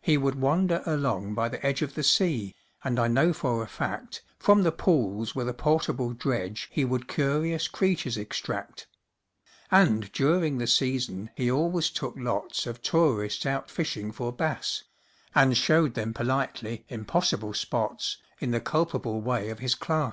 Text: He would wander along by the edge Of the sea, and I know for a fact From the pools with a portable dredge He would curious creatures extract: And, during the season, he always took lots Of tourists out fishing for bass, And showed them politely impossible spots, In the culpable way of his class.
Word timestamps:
He 0.00 0.18
would 0.18 0.34
wander 0.34 0.82
along 0.84 1.34
by 1.36 1.48
the 1.48 1.64
edge 1.64 1.80
Of 1.80 1.94
the 1.94 2.02
sea, 2.02 2.56
and 2.82 2.98
I 2.98 3.06
know 3.06 3.32
for 3.32 3.62
a 3.62 3.68
fact 3.68 4.22
From 4.40 4.64
the 4.64 4.72
pools 4.72 5.32
with 5.32 5.48
a 5.48 5.54
portable 5.54 6.12
dredge 6.12 6.66
He 6.72 6.84
would 6.84 7.06
curious 7.06 7.68
creatures 7.68 8.16
extract: 8.18 8.88
And, 9.70 10.10
during 10.10 10.58
the 10.58 10.66
season, 10.66 11.30
he 11.36 11.48
always 11.48 11.88
took 11.88 12.14
lots 12.16 12.66
Of 12.66 12.82
tourists 12.82 13.46
out 13.46 13.70
fishing 13.70 14.10
for 14.10 14.32
bass, 14.32 14.82
And 15.36 15.56
showed 15.56 15.94
them 15.94 16.12
politely 16.12 16.84
impossible 16.88 17.54
spots, 17.54 18.16
In 18.40 18.50
the 18.50 18.60
culpable 18.60 19.20
way 19.20 19.50
of 19.50 19.60
his 19.60 19.76
class. 19.76 20.12